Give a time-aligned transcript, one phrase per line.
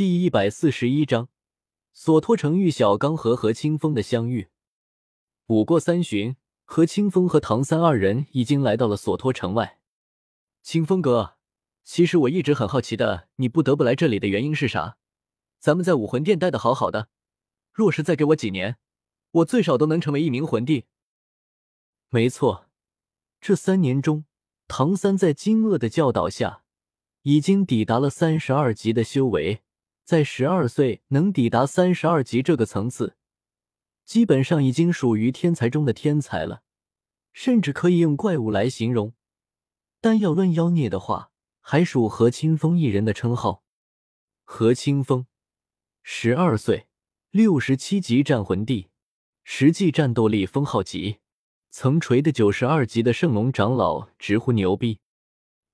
[0.00, 1.28] 第一百四十一章，
[1.92, 4.48] 索托城玉小刚和何清风的相遇。
[5.48, 9.78] 五过三巡，何清风和唐三二人已经来到了索托城外。
[10.62, 11.36] 清风哥，
[11.84, 14.96] 其实我一直很好奇的，你不得不来这里的原因是啥？
[15.58, 17.10] 咱们在武魂殿待的好好的，
[17.70, 18.78] 若是再给我几年，
[19.32, 20.86] 我最少都能成为一名魂帝。
[22.08, 22.70] 没错，
[23.38, 24.24] 这三年中，
[24.66, 26.62] 唐三在金鳄的教导下，
[27.24, 29.60] 已经抵达了三十二级的修为。
[30.04, 33.16] 在十二岁能抵达三十二级这个层次，
[34.04, 36.62] 基本上已经属于天才中的天才了，
[37.32, 39.12] 甚至可以用怪物来形容。
[40.00, 43.62] 但要论妖孽的话，还属何清风一人的称号。
[44.44, 45.26] 何清风，
[46.02, 46.88] 十二岁，
[47.30, 48.88] 六十七级战魂帝，
[49.44, 51.18] 实际战斗力封号级，
[51.70, 54.98] 曾锤的九十二级的圣龙长老直呼牛逼。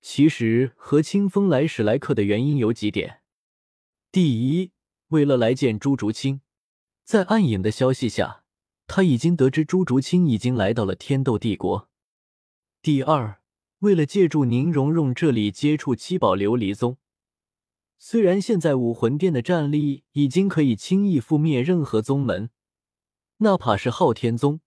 [0.00, 3.19] 其实何清风来史莱克的原因有几点。
[4.12, 4.72] 第一，
[5.10, 6.40] 为了来见朱竹清，
[7.04, 8.42] 在暗影的消息下，
[8.88, 11.88] 他已经得知朱竹清已经来到了天斗帝国。
[12.82, 13.40] 第二，
[13.78, 16.96] 为了借助宁荣荣这里接触七宝琉璃宗，
[18.00, 22.50] 虽然现在武魂殿的战力已经可以轻易覆灭任何宗门，
[23.36, 24.60] 哪怕是昊天宗，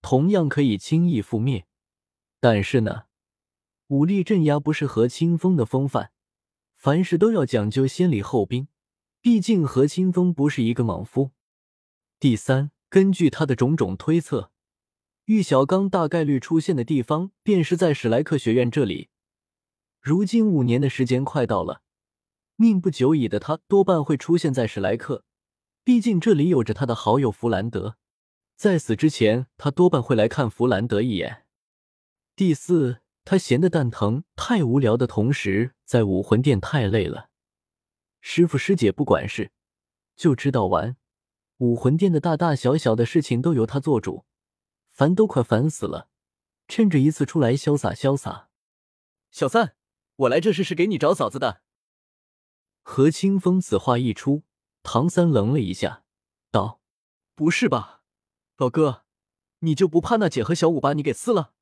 [0.00, 1.66] 同样可以轻易覆灭。
[2.40, 3.02] 但是呢，
[3.88, 6.12] 武力镇压不是何清风的风范，
[6.74, 8.68] 凡事都要讲究先礼后兵。
[9.20, 11.32] 毕竟何清风不是一个莽夫。
[12.20, 14.50] 第三，根据他的种种推测，
[15.24, 19.08] 玉小刚大概率出现的地方便是在史莱克学院这里。
[20.00, 21.82] 如今五年的时间快到了，
[22.56, 25.24] 命不久矣的他多半会出现在史莱克。
[25.84, 27.96] 毕竟这里有着他的好友弗兰德，
[28.56, 31.44] 在死之前，他多半会来看弗兰德一眼。
[32.36, 37.27] 第四，他闲得蛋疼，太无聊的同时，在武魂殿太累了。
[38.30, 39.52] 师傅师姐不管事，
[40.14, 40.98] 就知道玩。
[41.56, 44.26] 武魂殿的大大小小的事情都由他做主，
[44.90, 46.10] 烦都快烦死了。
[46.68, 48.50] 趁着一次出来潇洒潇洒。
[49.30, 49.76] 小三，
[50.16, 51.62] 我来这是是给你找嫂子的。
[52.82, 54.42] 何清风此话一出，
[54.82, 56.04] 唐三愣了一下，
[56.50, 56.82] 道
[57.34, 58.02] ：“不是吧，
[58.58, 59.06] 老哥，
[59.60, 61.54] 你就不怕那姐和小五把你给撕了？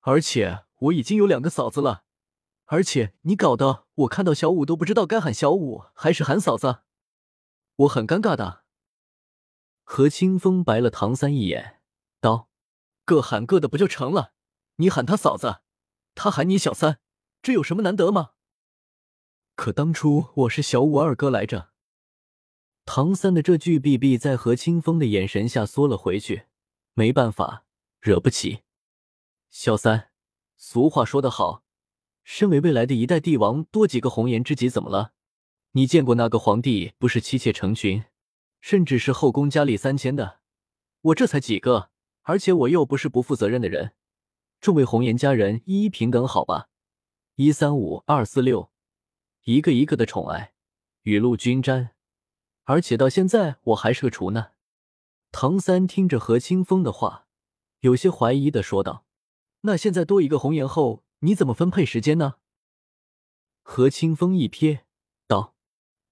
[0.00, 2.03] 而且我已经有两个嫂子了。”
[2.66, 6.78] 而且你搞得我看到小五都不知道该喊小五还是喊嫂子，
[7.76, 8.64] 我很尴尬的。
[9.82, 11.82] 何清风白了唐三一眼，
[12.20, 12.48] 道
[13.04, 14.32] ：“各喊各的不就成了？
[14.76, 15.60] 你喊他嫂子，
[16.14, 17.00] 他喊你小三，
[17.42, 18.30] 这有什么难得吗？”
[19.54, 21.70] 可当初我是小五二哥来着。
[22.86, 26.46] 唐三的这句 “bb” 在何清风的眼神下缩了回去，
[26.94, 27.66] 没办法，
[28.00, 28.64] 惹不起。
[29.50, 30.10] 小三，
[30.56, 31.63] 俗话说得好。
[32.24, 35.12] 身为未来的一代帝王，多几个红颜知己怎么了？
[35.72, 38.04] 你见过那个皇帝不是妻妾成群，
[38.62, 40.40] 甚至是后宫佳丽三千的？
[41.02, 41.90] 我这才几个，
[42.22, 43.92] 而且我又不是不负责任的人。
[44.58, 46.70] 众位红颜佳人，一一平等好吧？
[47.34, 48.70] 一三五二四六，
[49.42, 50.54] 一个一个的宠爱，
[51.02, 51.90] 雨露均沾。
[52.64, 54.52] 而且到现在我还是个雏呢。
[55.30, 57.26] 唐三听着何清风的话，
[57.80, 59.04] 有些怀疑的说道
[59.62, 62.34] ：“那现在多一个红颜后？”你怎么分配时间呢？
[63.62, 64.80] 何清风一瞥，
[65.26, 65.54] 道：“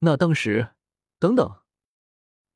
[0.01, 0.71] 那当时，
[1.19, 1.61] 等等，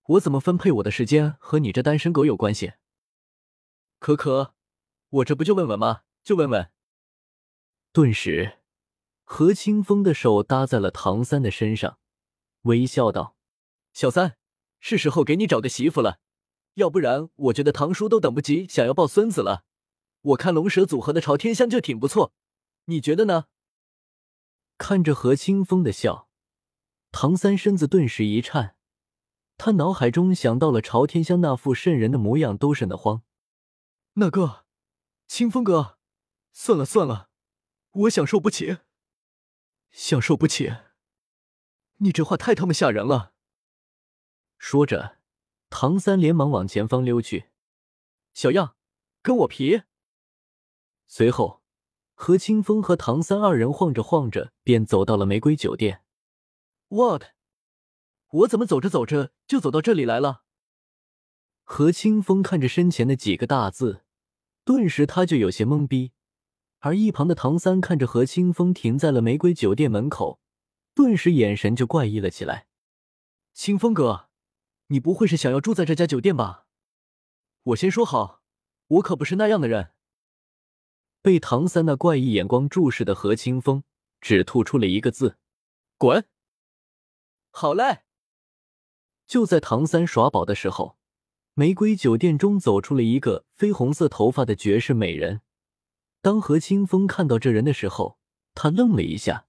[0.07, 2.73] 我怎么分配我的时间和你这单身狗有关系？
[3.99, 4.55] 可可，
[5.11, 6.05] 我这不就问问吗？
[6.23, 6.71] 就问问。”
[7.93, 8.61] 顿时，
[9.25, 11.99] 何清风的手搭在了唐三的身上，
[12.63, 13.37] 微笑道
[13.93, 14.39] ：“小三，
[14.81, 16.21] 是时候给你找个媳妇了，
[16.75, 19.67] 要不然我觉得唐叔都等不及想要抱孙子了。
[20.23, 22.33] 我看龙蛇组合的朝天香就挺不错。”
[22.87, 23.47] 你觉得呢？
[24.79, 26.29] 看着何清风的笑，
[27.11, 28.77] 唐三身子顿时一颤，
[29.57, 33.23] 他脑海中想到了朝天香那副瘆人的模样，都瘆得慌。
[34.15, 34.67] 那个，
[35.27, 35.99] 清风哥，
[36.53, 37.31] 算了算了，
[37.91, 38.79] 我享受不起，
[39.91, 40.73] 享受不起。
[41.97, 43.33] 你这话太他妈吓人了。
[44.59, 45.19] 说着，
[45.71, 47.51] 唐三连忙往前方溜去。
[48.33, 48.77] 小样，
[49.23, 49.83] 跟我皮。
[51.07, 51.66] 随后。
[52.19, 56.03] 何清风和唐三二人晃着晃着，便走到了玫瑰酒店。
[56.89, 57.25] What？
[58.31, 60.43] 我怎么走着走着就走到这里来了？
[61.63, 64.03] 何清风看着身前的几个大字，
[64.65, 66.13] 顿时他就有些懵逼。
[66.79, 70.41] 而一旁的唐三看着何清风停在了玫瑰酒店门口，
[70.95, 72.67] 顿时眼神就怪异了起来。
[73.53, 74.31] 清风哥，
[74.87, 76.67] 你不会是想要住在这家酒店吧？
[77.63, 78.41] 我先说好，
[78.87, 79.93] 我可不是那样的人。
[81.27, 83.83] 被唐三那怪异眼光注视的何清风
[84.21, 85.39] 只吐出了一个字
[85.99, 86.25] ：“滚。”
[87.51, 88.05] 好嘞。
[89.27, 90.97] 就在唐三耍宝的时候，
[91.55, 95.41] 玫瑰酒店中走出了一个绯红色头发的绝世美人。
[96.23, 98.21] 当何清风看到这人的时候，
[98.55, 99.47] 他愣了一下；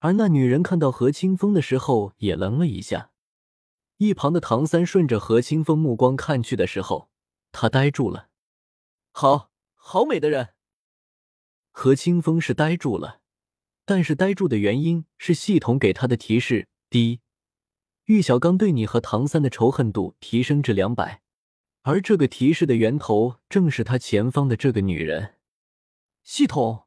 [0.00, 3.12] 而那女人看到何清风的时候，也愣了一下。
[3.96, 7.08] 一旁的唐三顺着何清风目光看去的时候，
[7.50, 8.28] 他呆住了。
[9.10, 10.55] 好好美的人，
[11.78, 13.20] 何清风是呆住了，
[13.84, 17.20] 但是呆住的原因是系统给他的提示：第一。
[18.06, 21.20] 玉小刚对你和唐三的仇恨度提升至两百，
[21.82, 25.34] 而这个提示的源头正是他前方的这个女人。
[26.24, 26.86] 系统，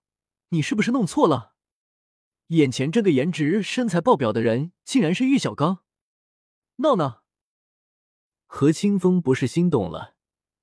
[0.49, 1.53] 你是不是弄错了？
[2.47, 5.83] 眼前这个颜值、身材爆表的人，竟然是玉小刚？
[6.77, 7.17] 闹呢？
[8.47, 10.15] 何清风不是心动了，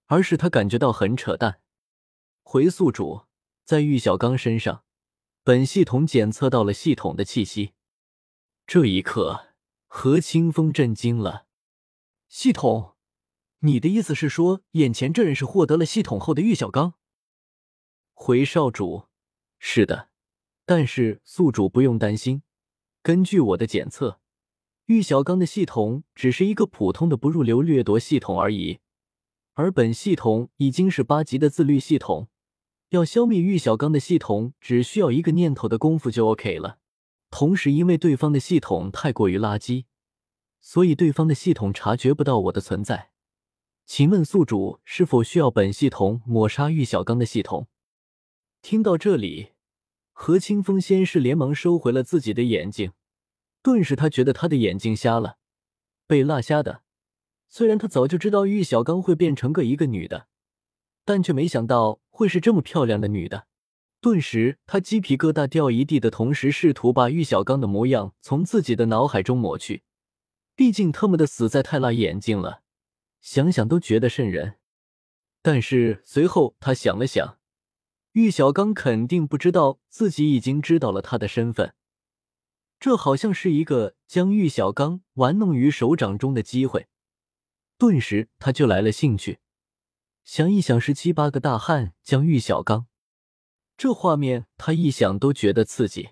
[0.06, 1.60] 而是他感觉到很扯淡。
[2.42, 3.25] 回宿主，
[3.66, 4.84] 在玉小刚身上，
[5.42, 7.72] 本系统检测到了系统的气息。
[8.64, 9.46] 这一刻。
[9.88, 11.46] 何清风震惊了，
[12.28, 12.96] 系统，
[13.60, 16.94] 你的意思是说，眼前这人是获得了系统后的玉小刚？
[18.12, 19.06] 回少主，
[19.58, 20.10] 是的，
[20.66, 22.42] 但是宿主不用担心，
[23.02, 24.20] 根据我的检测，
[24.84, 28.80] 玉小刚的系统只是一个普通的不入流掠夺系统而已，
[29.54, 32.28] 而本系统已经是八级的自律系统，
[32.90, 36.78] 要消灭玉小刚的系统，只需要一个念头的功夫就 OK 了。
[37.30, 39.86] 同时，因为对方的系统太过于垃圾，
[40.60, 43.10] 所以对方的系统察觉不到我的存在。
[43.84, 47.68] 请问宿主是否需要本系统抹杀玉小刚的系统？
[48.62, 49.52] 听到这里，
[50.12, 52.92] 何清风先是连忙收回了自己的眼睛，
[53.62, 55.38] 顿时他觉得他的眼睛瞎了，
[56.06, 56.82] 被辣瞎的。
[57.48, 60.26] 虽然他早就知道玉小刚会变成个一个女的，
[61.06, 63.46] 但却没想到会是这么漂亮的女的。
[64.02, 69.84] 顿时，他鸡皮疙瘩掉一地的同时，试图把玉小刚的模样从自己的脑海中抹去。
[70.54, 72.62] 毕竟他们的死在太辣眼睛了，
[73.20, 74.56] 想想都觉得瘆人。
[75.42, 77.38] 但是随后他想了想，
[78.12, 81.74] 玉小刚肯定不知道自己已经知道了他的身份，
[82.80, 86.86] 这好像是一个将玉小刚玩弄于手掌中的机会。
[87.78, 89.38] 顿时他就来了兴趣，
[90.26, 92.88] 想一想，十七八个大汉将玉小刚。
[93.76, 96.08] 这画面他一想都觉得刺激，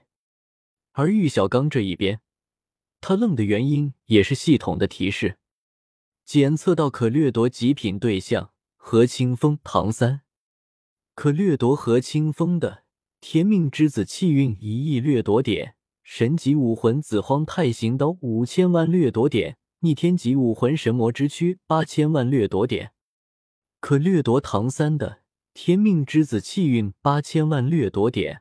[0.93, 2.21] 而玉小刚这一边，
[3.01, 5.39] 他愣的原因也是系统的提示，
[6.25, 10.21] 检测到可掠夺极品对象何清风、唐三，
[11.17, 12.85] 可掠夺何清风的
[13.21, 15.75] 天命之子气运一亿掠夺点，
[16.05, 22.93] 神级武魂紫荒太行刀五千万掠夺点，逆天级武魂神魔之躯八千万掠夺点，
[23.87, 25.21] 可掠夺唐三的。
[25.53, 28.41] 天命之子气运八千万掠夺点，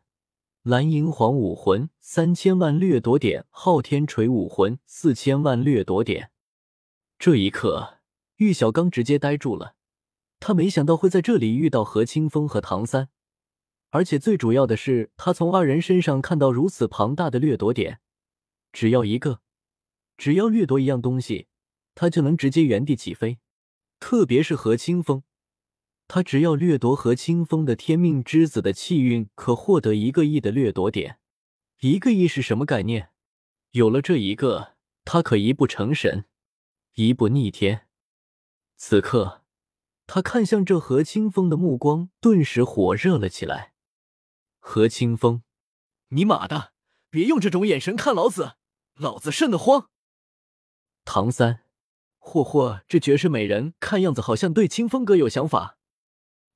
[0.61, 6.31] 蓝银皇武魂三千万掠夺点，昊天锤武魂四千万掠夺点。
[7.19, 7.97] 这一刻，
[8.37, 9.75] 玉小刚直接呆住了。
[10.39, 13.09] 他没想到会在这里遇到何清风和唐三，
[13.89, 17.99] 而且最主要的是，他从二人身上看到如此庞大的掠夺点。
[18.71, 19.41] 只要一个，
[20.15, 21.47] 只要掠夺一样东西，
[21.93, 23.39] 他就能直接原地起飞。
[23.99, 25.23] 特别是何清风。
[26.07, 31.19] 他只要掠夺何清风的天命之子的气运，可获得一个亿的掠夺点。
[31.79, 33.09] 一个亿是什么概念？
[33.71, 36.25] 有了这一个，他可一步成神，
[36.93, 37.87] 一步逆天。
[38.75, 39.43] 此刻，
[40.05, 43.73] 他看向这何清风的目光顿时火热了起来。
[44.59, 45.43] 何清风，
[46.09, 46.73] 你妈的，
[47.09, 48.53] 别用这种眼神看老子，
[48.95, 49.89] 老子瘆得慌。
[51.05, 51.63] 唐三，
[52.17, 55.77] 霍霍，这绝世美人看样子好像对清风哥有想法。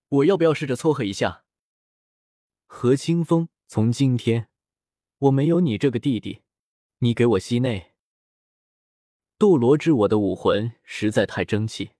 [0.10, 1.44] 我要不要试着撮合一下？
[2.66, 4.48] 何清风，从今天
[5.18, 6.44] 我没有你这个弟弟，
[7.00, 7.94] 你给我息内。
[9.38, 11.92] 斗罗之我的武魂实在太争气。